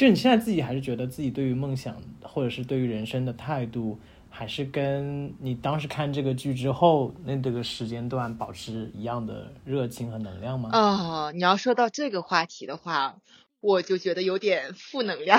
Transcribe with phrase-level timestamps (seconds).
[0.00, 3.98] 就你现在自己还是觉得自己对于梦想或者是对于人生的态度，
[4.30, 10.70] 还是跟你当时看这个剧之后那这个时间段保持一样的热情和能量吗？
[10.72, 13.16] 啊，你要说到这个话题的话，
[13.60, 15.38] 我就觉得有点负能量。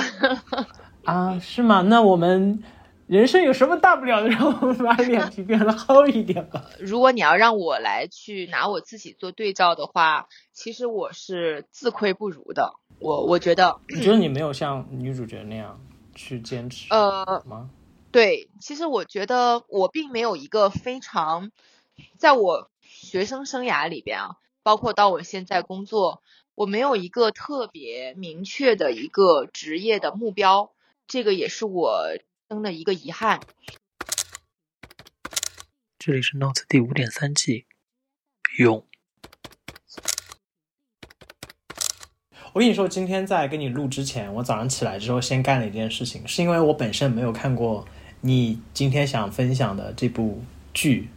[1.05, 1.81] 啊，是吗？
[1.81, 2.61] 那我们
[3.11, 4.29] 人生有什么大不了的？
[4.29, 6.63] 让我们把脸皮变得厚一点吧。
[6.79, 12.75] 如果你要让我来去拿我自己做对照的话，其实我是自愧不如的。
[12.99, 15.77] 我我觉得，你觉得 你没有像女主角那样
[16.15, 17.69] 去坚持呃吗？
[18.13, 21.51] 对，其实我觉得我并没有一个非常，
[22.17, 24.29] 在我学生生涯里边啊，
[24.63, 26.21] 包括到我现在工作，
[26.55, 30.71] 我没有一个特别明确的一个职业的目标，
[31.07, 32.05] 这个也是我
[32.51, 33.39] 生的一个遗憾。
[35.97, 37.65] 这里是 Notes 第五点三季，
[38.57, 38.85] 勇。
[42.51, 47.87] 我跟你说，今天在跟你录之前，我早上起来之后先干了一件事情，是因为我本身没有看过
[48.19, 51.07] 你今天想分享的这部剧，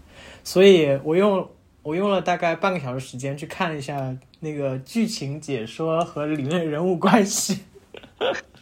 [0.44, 1.50] 所以我用
[1.82, 7.64] 我用了大概半个小时时间去看了一下那个剧情解说和里面人物关系。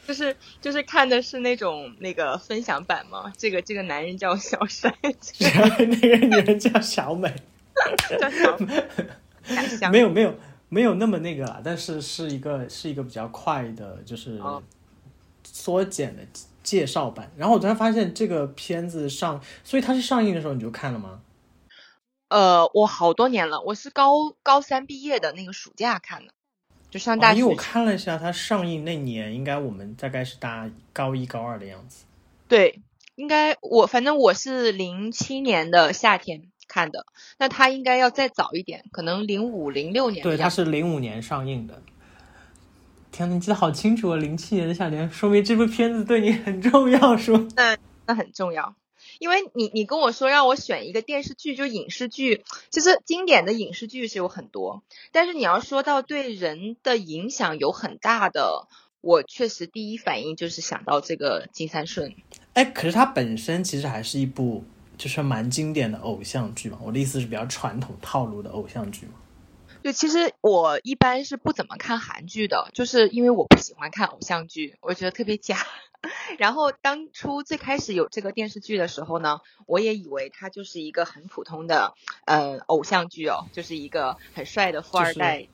[0.06, 3.32] 就是就是看的是那种那个分享版吗？
[3.36, 4.92] 这个这个男人叫小帅，
[5.38, 7.32] 然后那个女人叫小美，
[8.18, 8.82] 叫小美，
[9.90, 10.34] 没有没有
[10.68, 14.62] 没有那么那个啦，但是是一个是一个比较快的，就是哦
[15.44, 16.22] 缩减的
[16.62, 17.30] 介绍版。
[17.36, 21.20] 然后我突然发现这个片子上，所以它是上映的时候你就看了吗？
[22.28, 26.32] 呃，我好多年了，我是高高三毕业的那个暑假看的，
[26.92, 27.32] 就上大学。
[27.32, 32.04] 啊因为我看了一下，它上映那年应该我们大概是大高一高二的样子。
[32.46, 32.80] 对，
[33.16, 37.06] 应该我反正我是零七年的夏天看的，
[37.38, 40.50] 那它应该要再早一点，可能零五零六年对，它。
[40.50, 41.82] 是零五年上映的。
[43.10, 44.16] 天呐，你记得好清楚啊！
[44.16, 47.48] 零七年的夏天，说明这部片子对你很重要，是吗？
[48.06, 48.74] 那很重要，
[49.18, 58.66] 因为你你跟我说让我选一个电视剧，就影视剧，其实经典的影视剧是有很多，但是你要说到对人的影响有很大的，
[59.00, 62.14] 我确实第一反应就是想到这个金三顺。
[62.54, 64.64] 哎，可是它本身其实还是一部
[64.98, 66.78] 就是蛮经典的偶像剧嘛。
[66.82, 69.14] 我的意思是比较传统套路的偶像剧嘛。
[69.82, 75.66] 对，其实我一般是不怎么看韩剧的，就是因为我不喜欢看偶像剧，我觉得特别假。
[76.38, 85.48] 然后当初最开始有这个电视剧的时候呢，我也以为它就是一个很普通的呃偶像剧哦，就是一个很帅的富二代，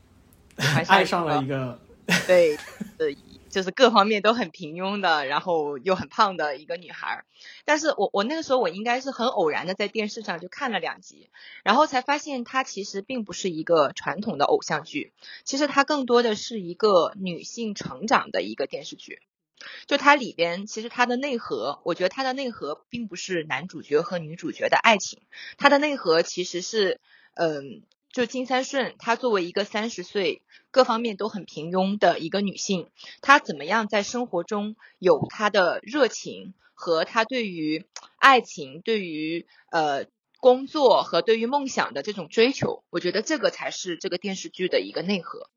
[0.59, 1.79] 喜欢爱上了一个
[2.27, 2.57] 对，
[2.99, 3.15] 呃，
[3.51, 7.25] 就是各方面都很平庸的，然后又很胖的一个女孩儿。
[7.67, 11.29] 但是我我那个时候我应该是很偶然的在电视上就看了两集，
[11.63, 15.13] 然后才发现它其实并不是一个传统的偶像剧，
[15.45, 19.21] 其实它更多的是一个女性成长的一个电视剧。
[19.87, 25.21] 就它里边，其实它的内核，我觉得它的内核并不是男主角和女主角的爱情，
[25.57, 27.01] 它的内核其实是，
[27.35, 27.83] 嗯、
[28.13, 32.89] 就金三顺，她作为一个三十岁，各方面都很平庸的一个女性，
[33.21, 37.87] 她怎么样在生活中有她的热情和她对于
[38.17, 40.07] 爱情、对于呃
[40.41, 45.51] 工作和对于梦想的这种追求，我觉得这个才是这个电视剧的一个内核。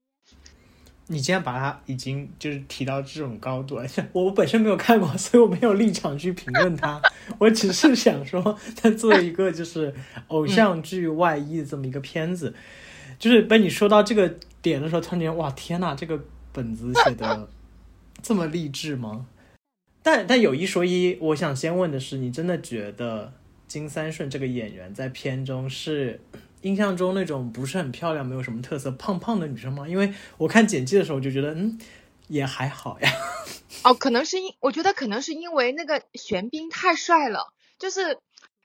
[1.12, 7.02] 你既然把它已经就是提到这种高度了，我 我本身没有看过，所以我没有立场去评论它。
[7.38, 9.94] 我只是想说，它作为一个就是
[10.28, 12.56] 偶像剧外衣的这么一个片子，
[13.20, 16.18] 就是被你说到这个点的时候，突然间哇天呐，这个
[16.54, 17.50] 本子写的
[18.22, 19.26] 这么励志吗？
[20.02, 23.34] 但但有一说一，我想先问的是，你真的觉得
[23.68, 26.20] 金三顺这个演员在片中是
[26.62, 29.88] 印象中那种不是很漂亮、没有什么特色、胖胖的女生吗？
[29.88, 31.78] 因为我看简介的时候就觉得，嗯，
[32.28, 33.12] 也还好呀。
[33.84, 38.18] 哦，可能是因，我觉得可能是因为那个玄彬太帅了，就是，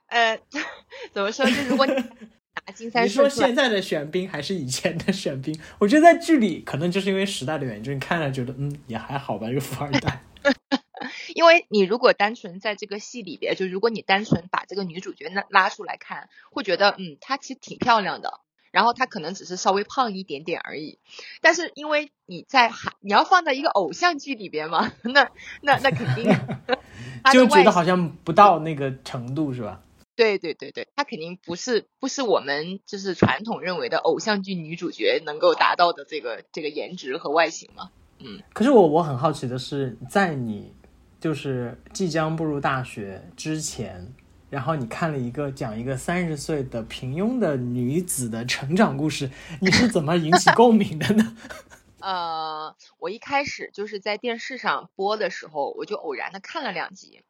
[0.07, 0.39] 呃，
[1.11, 1.45] 怎么说？
[1.45, 1.93] 就如果你
[2.67, 5.59] 拿金三你说顺出来现在的玄彬还是以前的玄彬？
[5.79, 10.23] 我觉得在剧里可能就是因为时代的原因，就是你看了觉得，嗯，也还好吧，这个富二代。
[11.35, 18.39] 因为你如果单纯在这个戏里边，就如果你单纯把这个女主角拉拉出来看，会觉得嗯，她其实挺漂亮的，
[18.71, 20.99] 然后她可能只是稍微胖一点点而已。
[21.41, 25.29] 但是因为你在韩，你要放在一个偶像剧里边嘛， 那
[25.61, 26.31] 那那肯定
[27.31, 29.81] 就觉得好像不到那个程度，是吧？
[30.15, 37.91] 对对对对，她肯定不是不是我们就是传统认为的偶像剧女主角能够达到的这个这个颜值和外形嘛。
[38.19, 40.73] 嗯可是我我很好奇的是，在你
[41.19, 44.13] 就是即将步入大学之前，
[44.49, 49.29] 然后你看了一个讲一个三十岁的平庸的女子的成长故事，
[49.59, 51.35] 你是怎么引起共鸣的呢？
[51.99, 57.23] 呃，我一开始就是在电视上播的时候，我就偶然的看了两集，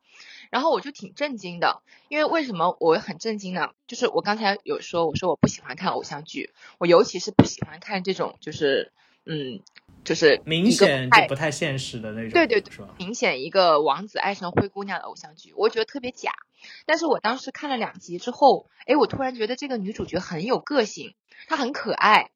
[0.51, 3.71] 然后我就挺震惊的，因为为什么我很震惊呢？
[3.87, 8.91] 就是我刚才有说，我说我不喜欢看偶像剧，我尤其是不喜欢看这种就是
[9.25, 9.61] 嗯，
[10.03, 12.71] 就是明显就不太现实的那种，对对对？
[12.97, 16.31] 明显一个王子爱上灰姑娘的偶像剧，我觉得特别假。
[16.85, 21.15] 但是我当时看了两集之后，哎，我突然觉得这个女主角很有个性，
[21.47, 22.31] 她很可爱，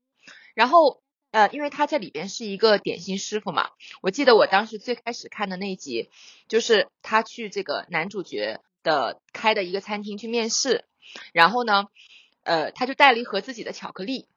[0.53, 1.01] 然后。
[1.33, 3.69] 呃，因为她在里边是一个点心师傅嘛，
[4.01, 6.09] 我记得我当时最开始看的那集，
[6.49, 10.83] 就是她去这个男主角的开的一个餐厅去面试，
[11.31, 11.85] 然后呢，
[12.43, 14.27] 呃，他就带了一盒自己的巧克力，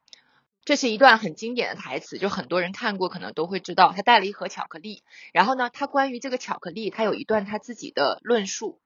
[0.65, 8.81] 这是一段很经典的台词，就很多人看过可能都会知道，他带了一盒巧克力，然后呢，他关于这个巧克力，他有一段他自己的论述，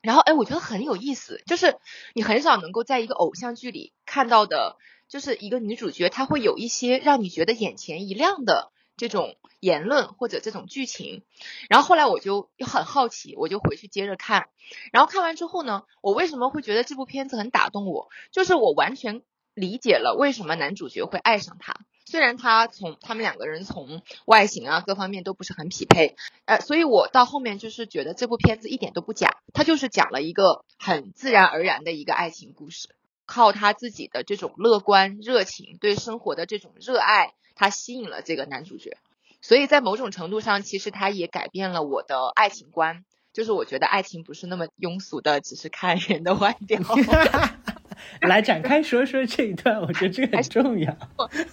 [0.00, 1.76] 然后哎，我觉得很有意思，就是
[2.14, 4.78] 你很少能够在一个偶像剧里看到的。
[5.08, 11.22] 就是一个女主角，她会有一些让你觉得眼前一亮的这种言论或者这种剧情，
[11.68, 14.48] 然后后来我就又很好奇，我就回去接着看，
[14.90, 18.08] 然后看完之后呢，我为什么会觉得这部片子很打动我？
[18.30, 19.22] 就是我完全
[19.54, 32.88] 理解了为什么男主角会爱上她，虽然他从他们两个人从外形啊各方面都不是很匹配，呃，所以我到后面就是觉得这部片子一点都不假，他就是讲了一个很自然而然的一个爱情故事。
[33.24, 38.98] 靠他自己的这种乐观、热情，对生活的这种热爱，他吸引了这个男主角。
[39.40, 43.04] 所以在某种程度上，其实他也改变了我的爱情观。
[43.32, 46.80] 就是我觉得爱情不是那么庸俗的，只是看人的外表。
[48.22, 50.96] 来展开说说这一段，我觉得这个很重要。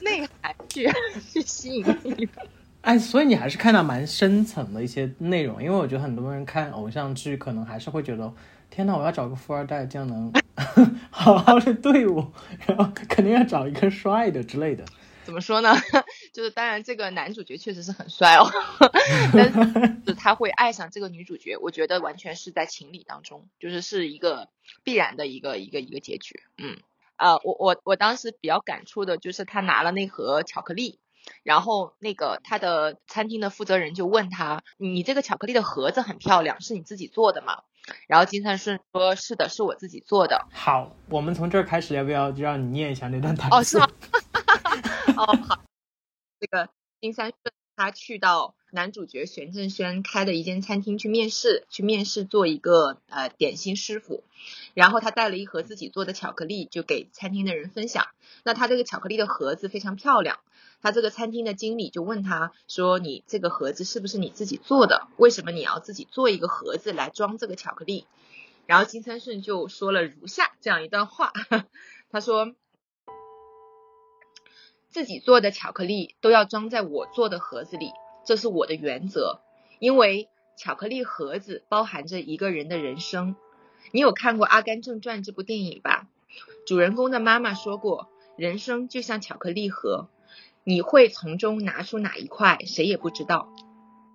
[0.02, 0.90] 内涵去
[1.32, 2.28] 去吸引你。
[2.82, 8.32] 哎，所以你还是看到蛮深层的一些内容，因为我觉得很多人看偶像剧，可能还是会觉得。
[8.70, 10.32] 天呐，我要找个富二代，这样能
[11.10, 12.32] 好好的对我，
[12.68, 14.86] 然后肯定要找一个帅的之类的。
[15.30, 15.76] 怎么说呢？
[16.34, 18.50] 就是当然，这个男主角确实是很帅哦，
[19.32, 19.54] 但
[20.08, 24.50] 是他会爱上这个女主角，我觉得完全是在情理当中，就是是一个
[24.84, 26.42] 必然的一个一个一个结局。
[26.58, 26.78] 嗯，
[27.18, 30.98] 呃，我我我当时比较感触的就是他拿了那盒巧克力。
[31.44, 37.60] 然后那个他的餐厅的负责人就问他：“你这个巧克力的盒子很漂亮，是你自己做的吗？”
[38.08, 43.56] 然后金三顺说：“是的，是我自己做的。”好，我们从这儿开始，要不要就让你念一下那段台词？
[43.56, 43.88] 哦，是吗？
[45.20, 45.66] 哦，好。
[46.40, 46.70] 这个
[47.02, 54.24] 金三顺他去到男主角玄正轩开的一间餐厅去面试，去面试做一个呃点心师傅。
[54.74, 58.08] 然后他带了一盒自己做的巧克力，就给餐厅的人分享。
[58.44, 60.40] 那他这个巧克力的盒子非常漂亮。
[60.82, 65.10] 他这个餐厅的经理就问他说：“你这个盒子是不是你自己做的？
[65.18, 68.06] 为什么你要自己做一个盒子来装这个巧克力？”
[68.66, 71.34] 然后金三顺就说了如下这样一段话，
[72.10, 72.56] 他说
[74.90, 77.92] ：“自己做的巧克力都要装在我做的盒子里，
[78.26, 79.40] 这是我的原则。
[79.80, 80.28] 因为
[80.58, 83.36] 巧克力盒子包含着一个人的人生。
[83.92, 86.08] 你有看过《阿甘正传》这部电影吧？
[86.68, 90.10] 主人公的妈妈说过，人生就像巧克力盒。”
[90.66, 93.50] 你会从中拿出哪一块，谁也不知道。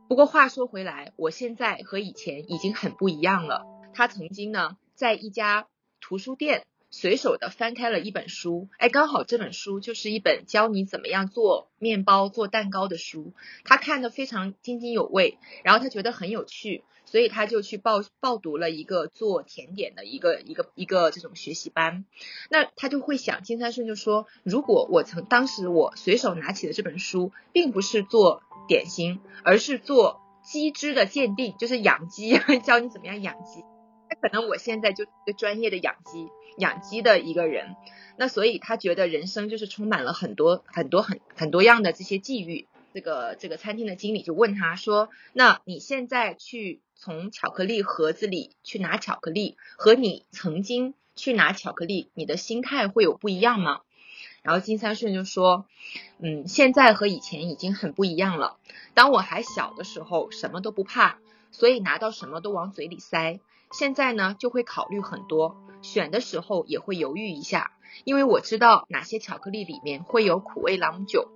[0.08, 3.64] 不过话说回来，我现在和以前已经很不一样了。
[3.92, 5.66] 他曾经呢，在一家
[6.00, 6.64] 图书店
[6.96, 13.32] 随手的翻开了一本书，哎，刚好这本书就是一本教你怎么样做面包、做蛋糕的书。
[13.64, 16.84] 他看的非常津津有味，然后他觉得很有趣。
[17.06, 22.06] 所以他就去报报读了一个做甜点的一个一个一个这种学习班，
[22.48, 33.64] 那他就会想，金三顺就说，如果我曾当时我随手拿起的这本书，并不是做点心，而是做鸡只的鉴定，就是养鸡， 教你怎么样养鸡，
[34.24, 37.76] 可能我现在就是一个专业的养鸡养鸡的一个人，
[38.16, 42.66] 那所以他觉得人生就是充满了很多很多很很多样的这些际遇。
[42.94, 53.82] 这个这个餐厅的经理就问他说：“那你现在去从巧克力盒子里去拿巧克力，和你曾经去拿巧克力，你的心态会有不一样吗？”
[54.40, 55.66] 然后金三顺就说
[56.18, 58.56] ：“嗯，现在和以前已经很不一样了。
[58.94, 61.18] 当我还小的时候，什么都不怕，
[61.50, 63.38] 所以拿到什么都往嘴里塞。
[63.76, 67.72] 现在呢，就会考虑很多，选的时候也会犹豫一下，
[68.04, 71.28] 因为我知道哪些巧克力里面会有苦味朗姆酒。”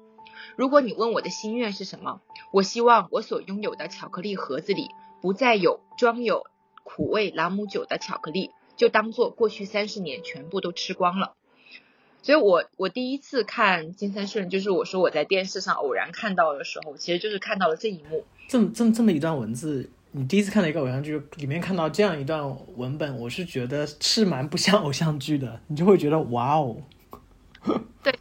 [0.54, 2.20] 如果你问我的心愿是什么，
[2.52, 4.88] 我希望我所拥有的巧克力盒子里
[5.20, 6.46] 不再有装有
[6.84, 11.34] 苦味朗姆酒的巧克力，就当做过去三十年全部都吃光了。
[12.22, 18.24] 所以，我我第一次看金三顺，就是我说我在电视上偶然看到的时候，其实就是看到了这一幕。
[18.48, 22.44] 这么这么这么一段文字，你第一次看到一个偶像剧里面看到这样一段
[22.76, 26.76] 文本，我是觉得是蛮不像偶像剧的，你就会觉得哇哦。
[28.02, 28.12] 对。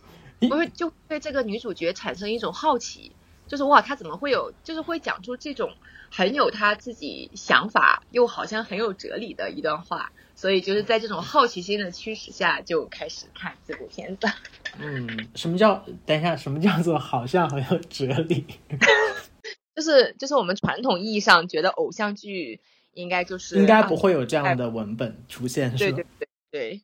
[0.42, 3.12] 我会就对这个女主角产生一种好奇，
[3.48, 5.72] 就是哇，她怎么会有，就是会讲出这种
[6.12, 14.28] 很有她自己想法又好像很有哲理的一段话，所以就是在这种好奇心的驱使下，就开始看这部片子。
[14.78, 16.36] 嗯，什么叫等一下？
[16.38, 18.46] 什么叫做好像很有哲理？
[19.78, 22.60] 就是就是我们传统意义上觉得偶像剧
[22.94, 25.96] 应该就是应该不会有这样的文本出现，是吧？
[25.98, 26.82] 对对对对。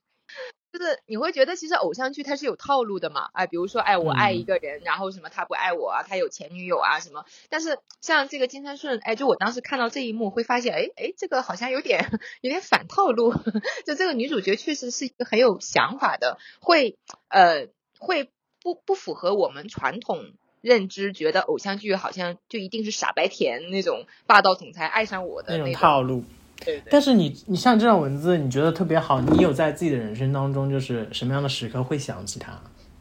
[0.72, 3.30] 就是你会觉得其实偶像剧它是有套路的嘛？
[3.34, 7.26] 哎，比如说哎，我爱一个人，然后什么他不爱我啊，他有前女友啊什么。
[7.50, 13.34] 但是像这个金三顺，哎，就我当时看到这一幕，会发现哎哎，这个好像有点有点反套路。
[13.86, 16.98] 就这个女主角确实是一个很有想法的，会
[17.28, 17.68] 呃
[18.00, 18.32] 会
[18.64, 20.32] 不不符合我们传统
[20.64, 26.24] 认知，觉得偶像剧好像就一定是傻白甜那种霸道总裁爱上我的那种套路。
[26.64, 32.58] 对但是你你像这种文字，你觉得特别好，你有在自己的人生当中，就是什么样的时刻会想起他？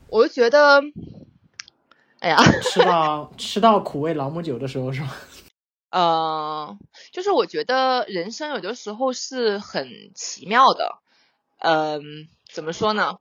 [0.09, 0.83] 我就觉得，
[2.19, 5.15] 哎呀， 吃到吃到苦味朗姆酒的时候是吗？
[5.91, 6.77] 呃，
[7.13, 10.99] 就是我觉得人生有的时候是很奇妙的，
[11.61, 13.19] 嗯，怎么说呢？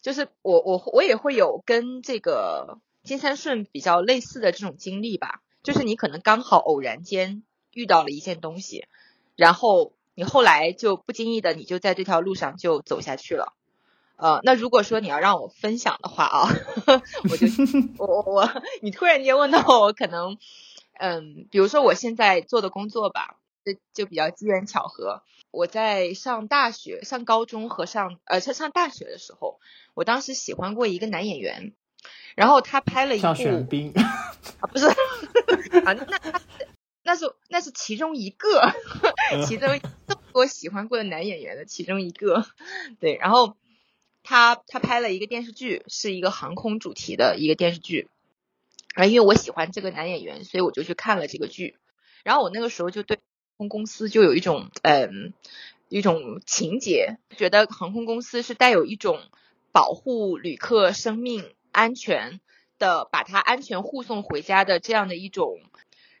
[0.00, 7.42] 就是我我我也会有跟这个金三顺比较类似的这种经历吧，就是你可能刚好偶然间
[7.72, 8.86] 遇到了一件东西。
[9.36, 13.52] 然后你后来就不经意的，你就在这条路上就走下去了。
[14.16, 16.48] 呃，那如果说你要让我分享的话啊，
[17.30, 17.46] 我就
[17.98, 20.38] 我我我，你突然间问到我，可能
[20.98, 25.22] 嗯，比如说我现在做的工作吧，这就比较机缘巧合。
[25.50, 29.58] 我在上大学、上高中和上呃上上大学的时候，
[29.94, 31.72] 我当时喜欢过一个男演员，
[32.34, 33.34] 然后他拍了一部啊，
[34.70, 34.86] 不是
[35.84, 36.40] 啊，那他。
[37.06, 38.72] 那是那是其中一个，
[39.46, 39.68] 其中
[40.08, 42.46] 这么多喜欢过的男演员的其中一个，
[42.98, 43.14] 对。
[43.16, 43.58] 然后
[44.22, 48.08] 他他拍了一个电视剧，是一个航空主题的一个电视剧。
[48.94, 51.76] 啊因为我喜欢这个男演员，所以我就去看了这个剧。
[52.22, 53.22] 然后我那个时候就对航
[53.58, 55.34] 空公司就有一种嗯
[55.90, 59.20] 一种情节，觉得航空公司是带有一种
[59.72, 62.40] 保护旅客生命安全
[62.78, 65.60] 的，把他安全护送回家的这样的一种。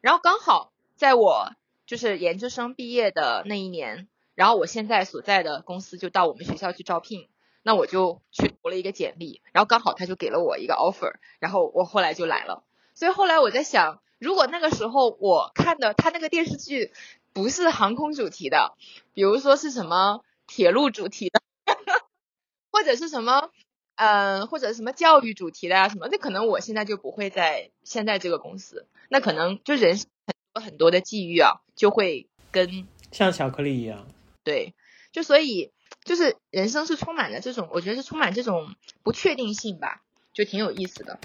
[0.02, 0.70] 然后刚好。
[0.96, 1.50] 在我
[1.86, 4.06] 就是研究生毕业的那一年，
[4.36, 7.28] 然后我现在所在的公司就到我们学校去招聘，
[7.64, 12.62] 那我就去投了一个简历，然后刚好他就给了我一个 offer，然后我后来就来了。
[12.94, 16.92] 所以后来我在想，如果那个时候我看的他那个电视剧
[17.32, 18.76] 不是航空主题的，
[19.12, 21.42] 比如说是什么铁路主题的，
[22.70, 23.50] 或者是什么，
[23.96, 29.98] 嗯，或者什么教育主题的啊什么，那可能我现在就不会在现在这个公司，那可能就人。
[30.26, 34.06] 很多很多的际遇啊，就会跟像巧克力一样，
[34.44, 34.72] 对，
[35.10, 35.72] 就所以
[36.04, 41.18] 就是人生是充满了这种，我觉得是充满这种不确定性吧，就挺有意思的。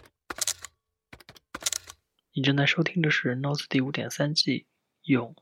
[2.33, 4.65] 你正在收听的是《Notes》第五点三季
[5.03, 5.35] 勇。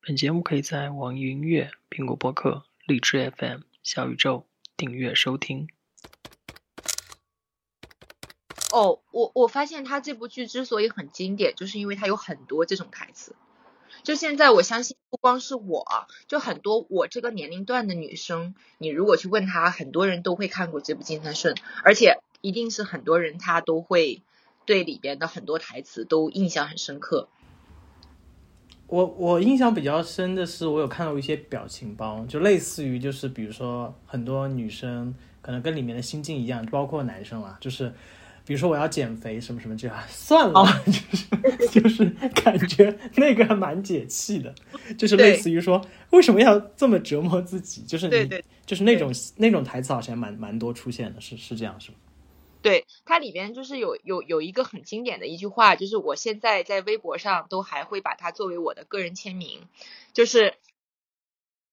[0.00, 4.46] 本节目可以在网易云音乐、苹果播客、荔枝 FM、小宇宙
[4.76, 5.68] 订阅收听。
[8.70, 13.34] 哦，我我发现他这部剧之所以很经典，就是因为他有很多这种台词。
[14.04, 15.84] 就现在，我相信不光是我，
[16.28, 24.22] 就很多我这个年龄段的女生，你如果去问她，很多人都会看过这部《金三顺》，而且一定是很多人他都会
[24.66, 27.28] 对里边的很多台词都印象很深刻。
[28.86, 37.92] 我我印象比较深的是，我有看到一些表情包，就类似于就是比如说很多女生可能跟里面的心境一样，包括男生啊，就是。
[38.48, 44.54] 比如说我要减肥什么什么这样算了， 就是就是感觉那个还蛮解气的，
[44.96, 47.82] 就是类似于说为什么要这么折磨自己？
[47.82, 51.98] 就是你就是那种那种台词好像蛮蛮多出现的，是是这样是吗？
[52.62, 59.60] 对，它里边就是有有有一个很经典的一句话，就是我现在在微博上都还会把它作为我的个人签名，
[60.14, 60.54] 就是。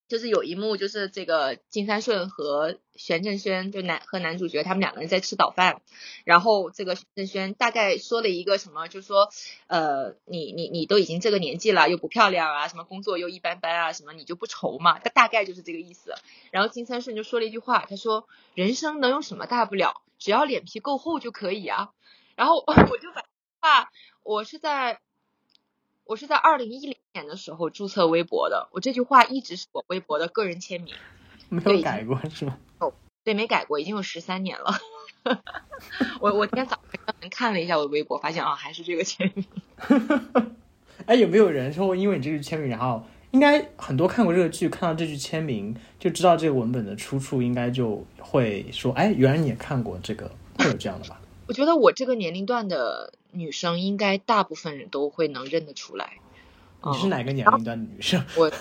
[0.07, 5.81] 就是有一幕，就是这个金三顺和玄振轩，就男和男主角，他们两个人在吃早饭，
[6.25, 9.29] 然后这个玄振轩大概说了一个什么，就说，
[9.67, 16.13] 呃，你你你都已经这个年纪了，又不漂亮啊，什么工作又一般般啊，什么你就不愁嘛，他大概就是这个意思。
[16.51, 20.03] 然后金三顺就说了一句话，他说：“人生能有什么大不了？
[20.19, 21.89] 只要脸皮够厚就可以啊。”
[22.37, 23.23] 然后 我就把
[23.59, 23.89] 话，
[24.23, 24.99] 我是在。
[26.07, 30.93] 我是在二零一零年的时候注册微博的，我这句话一直是我微博的个人签名，
[31.49, 32.57] 没有改过是吗？
[32.79, 32.93] 哦，
[33.23, 34.77] 对，没改过，已经有十三年了。
[36.19, 39.45] 我我今天早上刚看了一下我的微博，发现啊，还是这个签名。
[41.07, 51.19] 哎，有没有人说因为你这句签名，然后应该很多看过这个剧，看到这句签名就知道这个文本的出处，应该就会说，哎，原来你也看过这个，会有这样的吧？
[51.47, 56.17] 我觉得我这个年龄段的女生，应该大部分人都会能认得出来。
[56.91, 58.23] 你是嗯哪个年龄段的女生？
[58.37, 58.57] 我就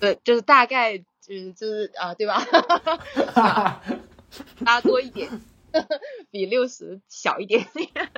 [0.00, 2.44] 对，就是大概就是就是啊，对吧？
[4.60, 5.28] 拉多一点，
[6.30, 8.10] 比六十小一点点。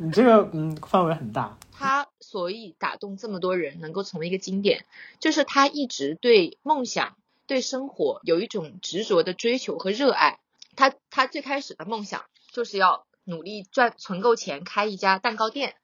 [0.00, 1.58] 你这个嗯范围很大。
[1.72, 4.86] 他所以打动这么多人，能够成为一个经典，
[5.20, 7.16] 就是他一直对梦想、
[7.46, 10.38] 对生活有一种执着的追求和热爱。
[10.74, 15.74] 他他最开始的梦想就是要努力赚存够钱开一家蛋糕店。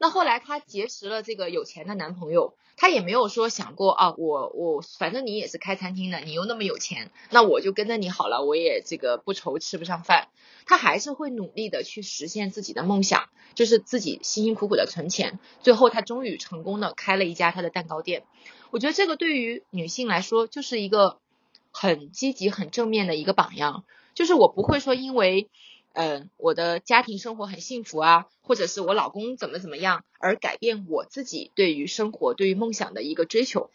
[0.00, 10.28] 那后来她结识了这个有钱的男朋友，她也没有说想过啊，我我反正你也是开餐厅的，你又那么有钱，那我就跟着你好了，我也这个不愁吃不上饭。
[10.64, 18.24] 她还是会努力的去实现自己的梦想，就是自己辛辛苦苦的存钱，最后她终于成功的开了一家她的蛋糕店。
[18.70, 21.18] 我觉得这个对于女性来说就是一个
[21.72, 23.84] 很积极、很正面的一个榜样。
[24.14, 25.48] 就是我不会说因为，
[25.92, 33.70] 呃，我的家庭生活很幸福啊，或者是我老公怎么怎么样，而改变我自己对于生活、对于梦想的一个追求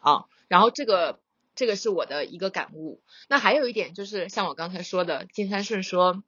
[0.00, 0.26] 啊。
[0.48, 1.18] 然后这个
[1.54, 3.00] 这个是我的一个感悟。
[3.28, 6.22] 那还有一点就是像我刚才说的，金三顺说，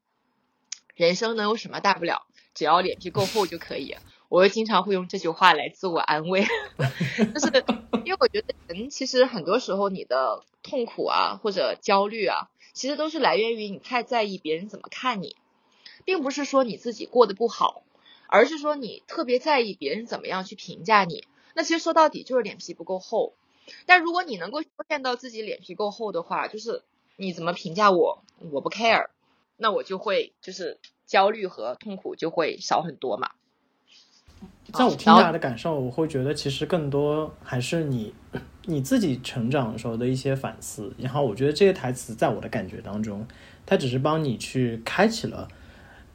[0.96, 3.96] 人生能有什么大不了，只要脸皮够厚就可以。
[4.28, 6.44] 我又经常会用这句话来自我安慰，
[7.32, 7.64] 就是
[8.04, 15.34] 因为我觉得人其实很多时候你的痛苦啊或者焦虑啊，其实都是来源于你太在意别人怎么看你，
[16.04, 17.82] 并不是说你自己过得不好，
[18.28, 21.24] 而是说你特别在意别人怎么样去评价你。
[21.54, 23.34] 那其实说到底就是脸皮不够厚。
[23.84, 26.84] 但如果你能够修炼到自己脸皮够厚的话，就是
[27.16, 29.08] 你怎么评价我，我不 care，
[29.56, 33.32] 那我就会就是焦虑和痛苦就会少很多嘛。
[34.72, 38.14] 在我听下来的感受，我会觉得其实更多还是你
[38.68, 40.92] 你自己成长的时候的一些反思。
[40.98, 43.26] 然后我觉得这些台词在我的感觉当中，
[43.64, 45.48] 它只是帮你去开启了，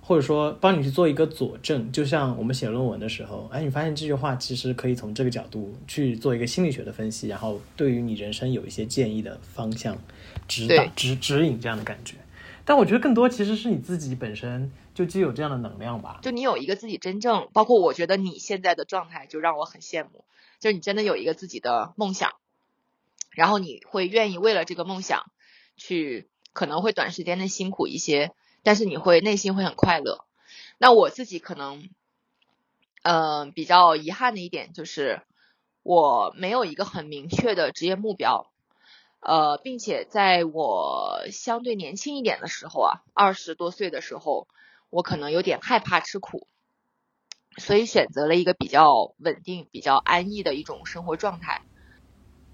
[0.02, 1.92] 或者说帮你去做一个佐证。
[1.92, 9.98] 就像我们写论文的时候，哎，你发现这句话其实可以从这个角度去做一个心理学的分析，然后对于你人生有一些建议的方向
[10.48, 12.18] 指导指指引这样的感觉。
[12.66, 16.20] 但我觉得更多其实是你自己本身就具有这样的能量吧。
[16.22, 20.24] 就你有一个自己真正，包括我觉得你现在的状态就让我很羡慕，
[20.62, 22.32] 就是你真的有一个自己的梦想，
[23.36, 25.32] 然后你会愿意为了这个梦想
[25.76, 28.32] 去，可能会短时间的辛苦一些，
[28.64, 30.26] 但是你会内心会很快乐。
[30.78, 31.90] 那我自己可能，
[33.02, 35.22] 呃，比较遗憾的一点就是
[35.82, 38.50] 我没有一个很明确的职业目标。
[39.26, 44.50] 呃，并且在我相对年轻一点的时候啊，二十多岁的时候，
[44.90, 46.46] 我可能有点害怕吃苦，
[47.58, 51.62] 所以选择了一个比较稳定、比较安逸的一种生活状态。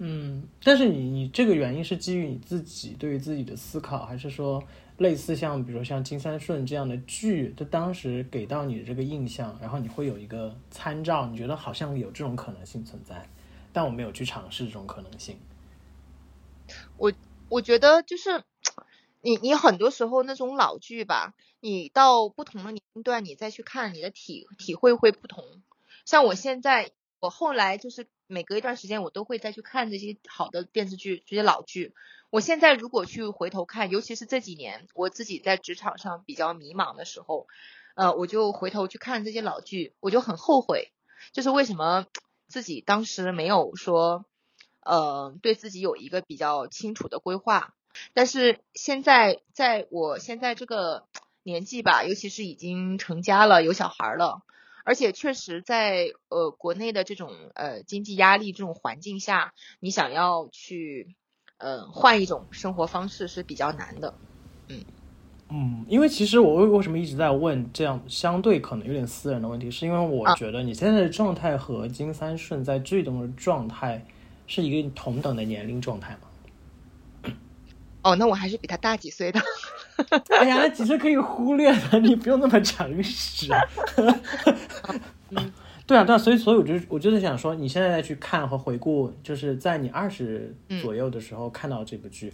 [0.01, 4.63] 嗯，但是你你这个原因是基于你自己对于自己的思考，还是说
[4.97, 13.29] 类似像比如说像金三顺这样的剧，它当时给到你的这个印象，然后你会有一个参照，你觉得好像有这种可能性存在，
[13.73, 15.37] 但我没有去尝试这种可能性。
[16.97, 17.11] 我
[17.49, 18.43] 我觉得就是
[19.21, 25.43] 你你很多时候那种老剧吧，你到不同的年龄段，你再去看，你的体体会会不同。
[26.05, 31.93] 像我现在，我后来就是每隔一段时间，我都会再去看这些好的电视剧，这些老剧。
[32.29, 37.47] 我现在如果去回头看，尤其是这几年我自己在职场上比较迷茫的时候，
[37.95, 40.91] 呃，我就回头去看这些老剧，我就很后悔，
[41.33, 42.05] 就是为什么
[42.47, 44.25] 自己当时没有说。
[44.81, 47.75] 呃，对自己有一个比较清楚的规划，
[48.13, 51.05] 但是现在在我现在这个
[51.43, 54.41] 年纪吧，尤其是已经成家了，有小孩了，
[54.83, 61.15] 而且确实在呃国内的这种呃经济压力这种环境下，你想要去
[61.57, 64.13] 呃换一种生活方式是比较难的。
[64.67, 64.83] 嗯，
[65.49, 74.05] 嗯因为其实我为为什么一直在问这样相对可能有点私人的问题，是因为我啊觉得你现在的状态和金三顺在剧中的状态
[74.47, 77.31] 是一个同等的年龄状态吗？
[78.01, 79.41] 哦，那我还是比他大几岁的。
[80.29, 83.47] 哎呀，那其实可以忽略的，你不用那么诚实。
[85.87, 92.31] 对啊，对啊，所以所以我就我就是想说，你现在再去看和回顾，就是在你二十左右的时候看到这部剧，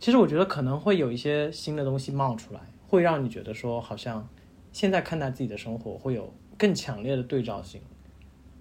[0.00, 4.26] 其实我觉得可能会有一些新的东西冒出来，会让你觉得说，好像
[4.72, 7.80] 现在看待自己的生活会有更强烈的对照性。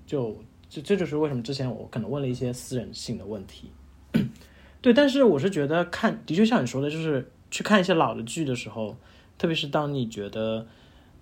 [0.05, 0.37] 就
[0.69, 3.71] 这这就是为什么之前我可能问了一些私人性的问题。
[4.81, 8.97] 对，但是我是觉得看，的确像你说的，就是去看一些老的剧的时候，
[9.37, 10.67] 特别是当你觉得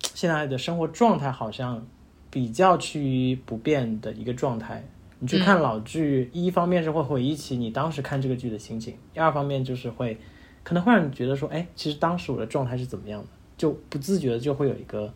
[0.00, 1.86] 现在的生活状态好像
[2.28, 4.84] 比较趋于不变的一个状态，
[5.20, 10.18] 你去看老剧，一方面是会回忆起你当时看这个剧的心情，第二方面就是会
[10.64, 15.14] 可能会让你觉得说，哎，其实当时我的状态是怎么样的，就不自觉的就会有一个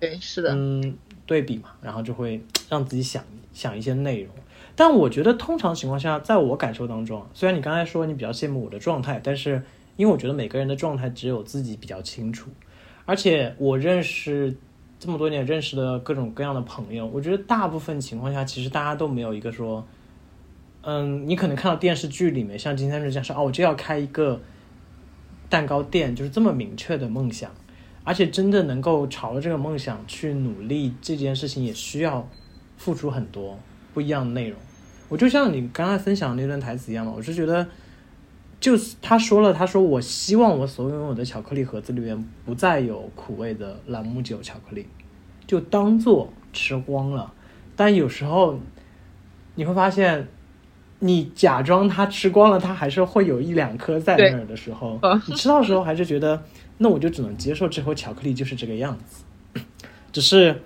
[0.00, 4.34] 对，是的，嗯对比嘛，然后就会让自己想想一些内容。
[4.74, 9.62] 但我觉得通常情况下，在我感受当中啊，虽然你刚才说你比较羡慕我的状态，但是
[9.96, 12.50] 因为我觉得每个人的状态只有自己比较清楚，
[13.04, 14.56] 而且我认识
[14.98, 19.86] 这么多年认识的各种各样的朋友，我觉得大部分情况下其实大家都没有一个说，
[20.82, 24.40] 嗯，你可能看到电视剧里面像金三顺这样说哦，我就要开一个
[25.48, 27.50] 蛋糕店，就是这么明确的梦想，
[28.04, 32.28] 而且真的能够朝着这个梦想去努力，这件事情也需要
[32.76, 33.58] 付出很多
[33.94, 34.58] 不一样的内容。
[35.08, 37.66] 我就像你刚才分享那段台词一样嘛，我是觉得，
[38.60, 44.86] 就是他说了，他说我希望我所拥有的巧克力盒子里面不再有苦味的朗姆酒巧克力，
[45.46, 47.32] 就当做吃光了。
[47.76, 48.58] 但有时候
[49.54, 50.28] 你会发现，
[51.00, 56.42] 你假装它吃光了，它还是会有一两颗在那儿的时候，你吃到的时候还是觉得，
[56.78, 59.60] 那我就只能接受这盒巧克力就是这个样子，
[60.12, 60.62] 只是。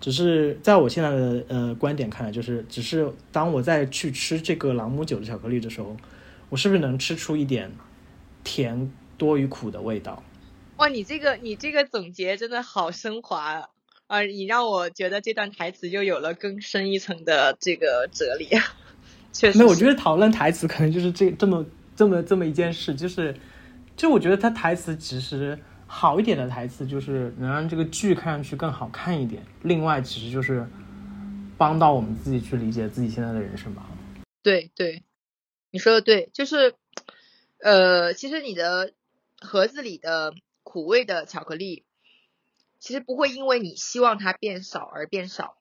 [0.00, 5.96] 只是在我现在的呃观点看来，就是只是当我在去吃这个朗姆酒的巧克力的时候，
[6.48, 7.70] 我是不是能吃出一点
[8.42, 10.22] 甜多于苦的味道？
[10.76, 13.68] 哇，你这个你这个总结真的好升华啊！
[14.06, 18.48] 啊你让我觉得这段台词又有了更深一层的这个哲理。
[19.32, 23.34] 确实，那我觉得讨论台词可能就是这这么这么这么一件事，就是
[23.96, 25.58] 就我觉得他台词其实。
[25.90, 29.42] 好一点的台词就是能让这个剧看上去更好看一点。
[29.62, 30.68] 另外，其实就是
[31.56, 33.86] 帮到我们自己去理解自己现在的人生吧。
[34.42, 35.02] 对对，
[35.70, 36.74] 你说的对，就是
[37.58, 38.92] 呃，其实你的
[39.40, 41.84] 盒子里的苦味的巧克力，
[42.78, 45.56] 其实不会因为你希望它变少而变少，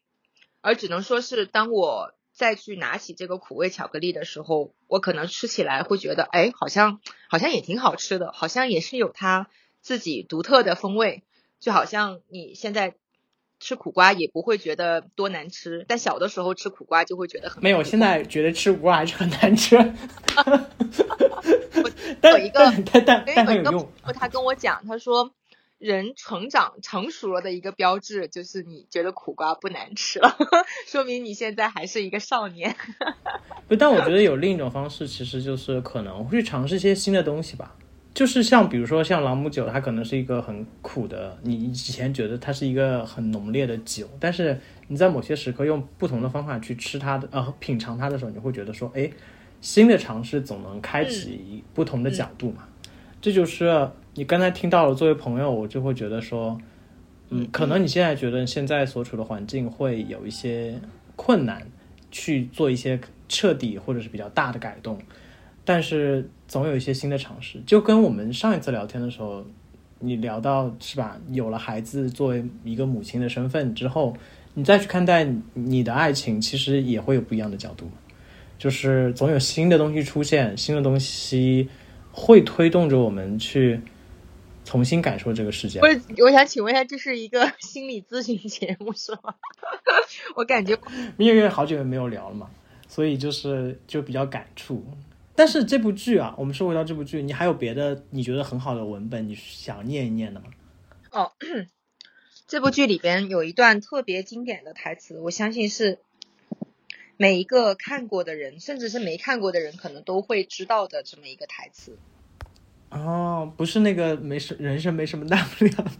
[0.61, 9.49] 而只能说是当我再去拿起这个苦味巧克力的时候，我可能吃起来会觉得，哎，好像好像也挺好吃的，好像也是有它。
[9.79, 11.23] 自己独特的风味，
[11.61, 12.95] 就好像你现在
[13.59, 17.83] 吃苦瓜也不会觉得多难吃，但小的时候吃苦瓜就会觉得很没有。
[17.83, 19.75] 现在觉得吃苦瓜还是很难吃。
[22.23, 25.31] 有一个，但但但有一个，他跟我讲，他说
[25.77, 30.35] 人成长成熟了的一个标志就是你觉得苦瓜不难吃了，
[30.87, 32.75] 说明你现在还是一个少年。
[33.67, 37.75] 不，但我觉得有另一种方式，其实就是可能会去尝试一些新的东西吧。
[38.17, 49.07] 就是像比如说像朗姆酒，它可能是一个很苦的，你以前觉得它是一个很浓烈的酒，但是你在某些时刻用不同的方法去吃它的，呃，品尝它的时候，你会觉得说，哎，
[49.61, 52.63] 新的尝试总能开启不同的角度嘛。
[53.21, 56.59] 这就是你刚才听到了，作为朋友，我就会觉得说，
[57.29, 60.81] 嗯，可能你现在觉得现在所处的环境会有一些
[61.15, 61.61] 困难，
[62.09, 62.99] 去做一些
[63.29, 64.99] 彻底或者是比较大的改动。
[65.67, 69.45] 但是总有一些新的尝试，就跟我们上一次聊天的时候，
[69.99, 71.19] 你聊到是吧？
[71.31, 74.15] 有了孩子作为一个母亲的身份之后，
[74.53, 77.91] 你再去看待你的爱情，其实也会有不一样的角度。
[78.57, 81.67] 就是总有新的东西出现，新的东西
[82.13, 83.81] 会推动着我们去
[84.63, 85.81] 重新感受这个世界。
[85.81, 89.35] 不是，我想请问一下，这是一个心理咨询节目是吗？
[90.37, 90.79] 我感觉
[91.17, 92.49] 因为好久没有聊了嘛，
[92.87, 94.81] 所以就是就比较感触。
[95.37, 100.47] 但是这部剧啊，我们说回到这部剧，你还有别的你觉得很好的文本，你想念一念的吗？
[101.11, 101.31] 哦，
[102.47, 105.99] 这部剧里边有一段特别经典的台词，我相信是
[107.17, 111.99] 每一个看过的人，甚至是没看过的人，可能都会知道的这么一个台词。
[112.89, 115.91] 哦，不是那个没什人生没什么大不了。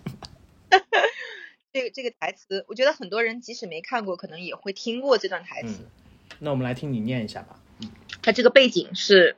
[1.71, 5.85] 这个这个台词，我觉得很多人即使没看过，可能也会听过这段台词。
[6.39, 7.59] 那我们来听你念一下吧。
[8.21, 9.37] 他这个背景是，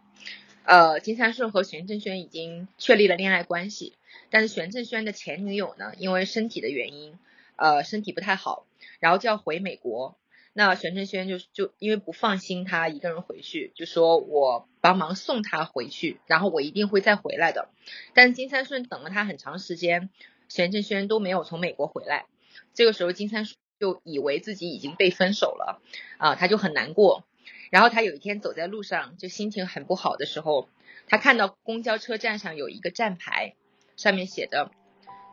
[0.63, 3.94] 呃，金三顺和玄正轩已经确立了恋爱关系，
[4.30, 7.18] 但是玄正轩的前女友呢，因为身体的原因，
[7.56, 8.65] 呃，身体不太好，
[9.00, 10.18] 然后就要回美国。
[10.54, 17.70] 那玄正轩就就因为不放心他一个人回去，就说我帮忙送他回去，然后我一定会再回来的。
[18.13, 20.10] 但金三顺等了他很长时间，
[20.50, 22.26] 玄正轩都没有从美国回来。
[22.74, 25.82] 这个时候金三顺就以为自己已经被分手了，
[26.18, 27.24] 啊，他就很难过。
[27.70, 30.70] 然后他有一天走在路上，就心情很不好的时候，
[31.08, 33.56] 他看到公交车站上有一个站牌，
[33.96, 34.72] 上面写着：“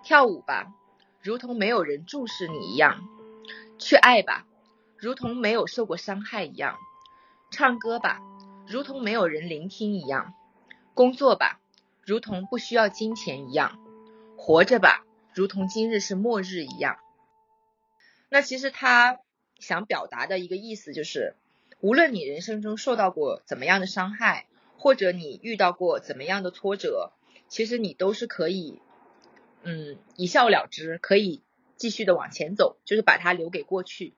[0.05, 0.75] 跳舞吧，
[1.23, 3.01] 如同没有人注视你一样；
[3.79, 4.47] 去爱吧，
[4.99, 6.75] 如同没有受过伤害一样；
[7.51, 8.21] 唱歌吧，
[8.67, 10.35] 如同没有人聆听一样；
[10.93, 11.61] 工作吧，
[12.03, 13.79] 如同不需要金钱一样；
[14.37, 16.99] 活着吧，如同今日是末日一样。”
[18.29, 19.21] 那其实他
[19.59, 21.35] 想表达的一个意思就是。
[21.87, 27.13] 无论你人生中受到过怎么样的伤害，或者你遇到过怎么样的挫折，
[27.47, 28.83] 其实你都是可以，
[29.63, 31.45] 嗯一笑了之，可以
[31.77, 34.15] 继续的往前走，就是把它留给过去。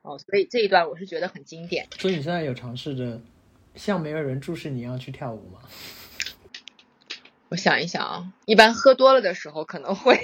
[0.00, 1.88] 哦，所以这一段我是觉得很经典。
[1.98, 3.20] 所以你现在有尝试着
[3.74, 5.60] 像没有人注视你一样去跳舞吗？
[7.50, 10.18] 我想一想啊，一般喝多了的时候可能会，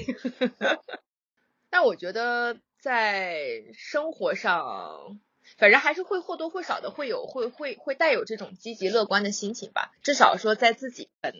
[1.69, 5.21] 但我觉得在生活上，
[5.57, 9.93] 反正还是会或多或少的会有会会会带有这种积极乐观的心情吧。
[10.03, 11.33] 至少说在自己很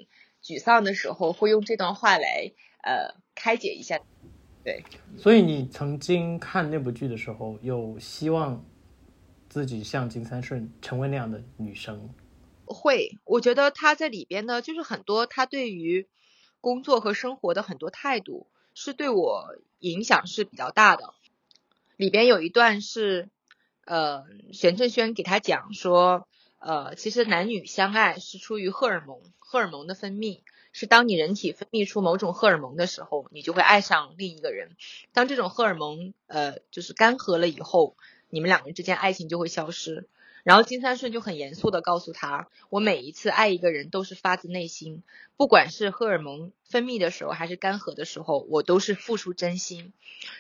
[0.43, 4.01] 沮丧的时候，会用这段话来呃开解一下。
[4.65, 4.85] 对，
[5.17, 8.65] 所以你曾经看那部剧的时候，有希望
[9.49, 12.11] 自己像金三顺成为那样的女生？
[12.67, 16.07] 会，我觉得他在里边呢，就是很多他对于
[16.61, 21.15] 工作和生活的很多态度，是对我影响是比较大的。
[21.97, 23.31] 里边有一段是，
[23.89, 30.43] 呃，玄正轩给他讲说，呃，其实男女相爱是出于荷尔蒙，荷尔蒙的分泌。
[30.73, 34.77] 是当你人体分泌出某种荷尔蒙的时候，你就会爱上另一个人。
[35.15, 37.97] 当这种荷尔蒙呃就是干涸了以后，
[38.29, 40.07] 你们两个人之间爱情就会消失。
[40.45, 45.03] 然后金三顺就很严肃的告诉他，我每一次爱一个人都是发自内心，
[45.39, 49.95] 不管是荷尔蒙分泌的时候还是干涸的时候，我都是付出真心。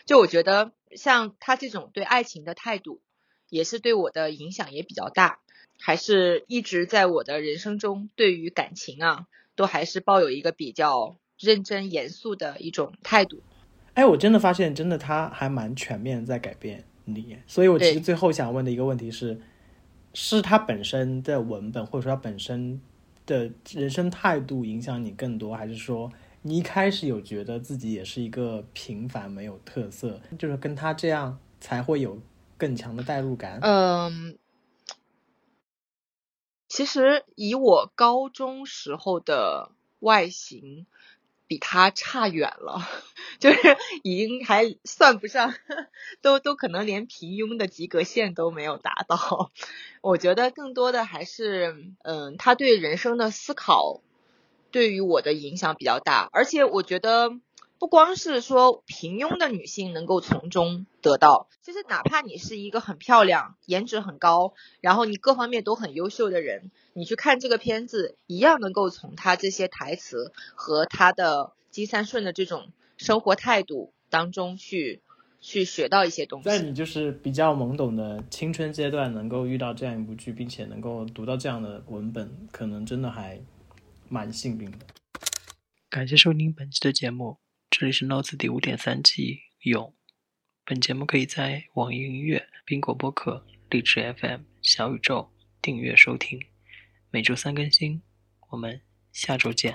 [0.04, 3.00] 就我觉得像他这种对爱情的态度，
[3.48, 5.40] 也是对我的影响也比较大，
[5.78, 9.26] 还是一直在我的人生中对于感情啊。
[9.58, 13.42] 都还是抱有一个比较认真严肃的一种态度。
[13.94, 17.36] 哎，我真的发现，真的他还蛮全面在改变你。
[17.44, 19.40] 所以我其实最后想问的一个问题是：
[20.14, 22.80] 是他本身的文本，或者说他本身
[23.26, 26.08] 的人生态度影响你更多，还是说
[26.42, 32.16] 你一开始有觉得自己也是一个平凡没有特色，就是跟他这样才会有
[32.58, 33.60] 更强的代入感？
[33.62, 34.38] 嗯。
[36.68, 40.86] 其实以我高中时候的外形，
[41.46, 42.86] 比他差远了，
[43.40, 43.58] 就是
[44.02, 45.54] 已经还算不上，
[46.20, 49.50] 都都可能连平庸的及格线都没有达到。
[50.02, 54.02] 我觉得更多的还是，嗯，他对人生的思考
[54.70, 57.30] 对于我的影响比较大，而且我觉得。
[57.78, 75.00] 不光是说平庸的女性能够从中得到，就是哪怕你是一个很漂亮、颜值很高，然后你各方面都很优秀的人，你去看这个片子，一样能够从他这些台词和他的金三顺的这种生活态度当中去
[75.40, 76.48] 去学到一些东西。
[76.48, 83.40] 在你就是比较懵懂的青春阶段，能够遇到这样一部剧，并且能够读到这样的文本，可能真的还
[84.08, 84.78] 蛮幸运的。
[85.88, 87.38] 感谢收听本期的节目。
[87.70, 89.94] 这里是 Notes 第五点三季勇。
[90.64, 96.40] 本节目可以在网易云音乐、苹果播客、荔枝 FM、小宇宙订阅收听，
[97.10, 98.02] 每周三更新。
[98.50, 98.80] 我们
[99.12, 99.74] 下周见。